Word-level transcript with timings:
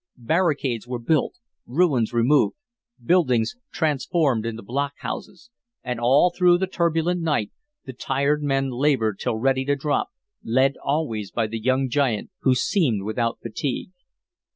Barricades 0.17 0.87
were 0.87 0.97
built, 0.97 1.35
ruins 1.67 2.11
removed, 2.11 2.55
buildings 3.05 3.55
transformed 3.71 4.47
into 4.47 4.63
blockhouses, 4.63 5.51
and 5.83 5.99
all 5.99 6.33
through 6.35 6.57
the 6.57 6.65
turbulent 6.65 7.21
night 7.21 7.51
the 7.85 7.93
tired 7.93 8.41
men 8.41 8.71
labored 8.71 9.19
till 9.19 9.35
ready 9.37 9.63
to 9.65 9.75
drop, 9.75 10.09
led 10.43 10.73
always 10.83 11.29
by 11.29 11.45
the 11.45 11.59
young 11.61 11.87
giant, 11.87 12.31
who 12.39 12.55
seemed 12.55 13.03
without 13.03 13.37
fatigue. 13.43 13.91